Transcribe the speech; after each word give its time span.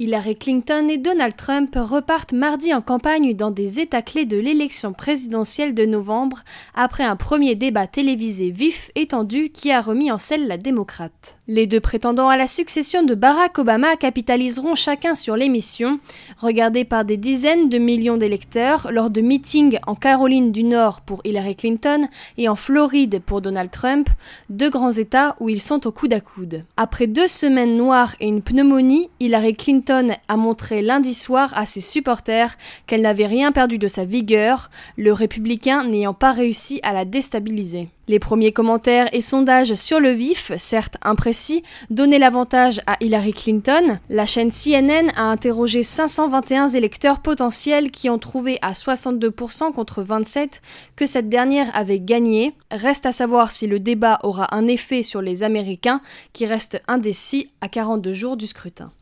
Hillary 0.00 0.34
Clinton 0.34 0.88
et 0.88 0.98
Donald 0.98 1.36
Trump 1.36 1.78
repartent 1.80 2.32
mardi 2.32 2.74
en 2.74 2.80
campagne 2.80 3.32
dans 3.36 3.52
des 3.52 3.78
états 3.78 4.02
clés 4.02 4.24
de 4.24 4.36
l'élection 4.36 4.92
présidentielle 4.92 5.72
de 5.72 5.86
novembre 5.86 6.40
après 6.74 7.04
un 7.04 7.14
premier 7.14 7.54
débat 7.54 7.86
télévisé 7.86 8.50
vif 8.50 8.90
et 8.96 9.06
tendu 9.06 9.50
qui 9.50 9.70
a 9.70 9.80
remis 9.80 10.10
en 10.10 10.18
selle 10.18 10.48
la 10.48 10.56
démocrate. 10.56 11.38
Les 11.46 11.68
deux 11.68 11.78
prétendants 11.78 12.28
à 12.28 12.36
la 12.36 12.48
succession 12.48 13.04
de 13.04 13.14
Barack 13.14 13.56
Obama 13.58 13.94
capitaliseront 13.94 14.74
chacun 14.74 15.14
sur 15.14 15.36
l'émission, 15.36 16.00
regardée 16.38 16.84
par 16.84 17.04
des 17.04 17.18
dizaines 17.18 17.68
de 17.68 17.78
millions 17.78 18.16
d'électeurs 18.16 18.88
lors 18.90 19.10
de 19.10 19.20
meetings 19.20 19.78
en 19.86 19.94
Caroline 19.94 20.50
du 20.50 20.64
Nord 20.64 21.02
pour 21.02 21.20
Hillary 21.24 21.54
Clinton 21.54 22.08
et 22.36 22.48
en 22.48 22.56
Floride 22.56 23.20
pour 23.24 23.42
Donald 23.42 23.70
Trump, 23.70 24.08
deux 24.50 24.70
grands 24.70 24.90
États 24.90 25.36
où 25.38 25.48
ils 25.48 25.62
sont 25.62 25.86
au 25.86 25.92
coude 25.92 26.14
à 26.14 26.20
coude. 26.20 26.64
Après 26.76 27.06
deux 27.06 27.28
semaines 27.28 27.76
noires 27.76 28.16
et 28.18 28.26
une 28.26 28.42
pneumonie, 28.42 29.08
Hillary 29.20 29.54
Clinton 29.54 29.83
a 29.90 30.36
montré 30.36 30.82
lundi 30.82 31.14
soir 31.14 31.52
à 31.54 31.66
ses 31.66 31.80
supporters 31.80 32.56
qu'elle 32.86 33.02
n'avait 33.02 33.26
rien 33.26 33.52
perdu 33.52 33.78
de 33.78 33.88
sa 33.88 34.04
vigueur, 34.04 34.70
le 34.96 35.12
républicain 35.12 35.84
n'ayant 35.84 36.14
pas 36.14 36.32
réussi 36.32 36.80
à 36.82 36.92
la 36.92 37.04
déstabiliser. 37.04 37.88
Les 38.06 38.18
premiers 38.18 38.52
commentaires 38.52 39.08
et 39.14 39.22
sondages 39.22 39.74
sur 39.76 39.98
le 39.98 40.10
vif, 40.10 40.52
certes 40.58 40.98
imprécis, 41.02 41.62
donnaient 41.88 42.18
l'avantage 42.18 42.82
à 42.86 42.98
Hillary 43.00 43.32
Clinton. 43.32 43.98
La 44.10 44.26
chaîne 44.26 44.50
CNN 44.50 45.08
a 45.16 45.22
interrogé 45.22 45.82
521 45.82 46.68
électeurs 46.68 47.20
potentiels 47.20 47.90
qui 47.90 48.10
ont 48.10 48.18
trouvé 48.18 48.58
à 48.60 48.72
62% 48.72 49.72
contre 49.72 50.02
27 50.02 50.60
que 50.96 51.06
cette 51.06 51.30
dernière 51.30 51.74
avait 51.74 52.00
gagné. 52.00 52.52
Reste 52.70 53.06
à 53.06 53.12
savoir 53.12 53.50
si 53.50 53.66
le 53.66 53.80
débat 53.80 54.18
aura 54.22 54.54
un 54.54 54.66
effet 54.66 55.02
sur 55.02 55.22
les 55.22 55.42
Américains 55.42 56.02
qui 56.34 56.44
restent 56.44 56.82
indécis 56.86 57.52
à 57.62 57.68
42 57.68 58.12
jours 58.12 58.36
du 58.36 58.46
scrutin. 58.46 58.92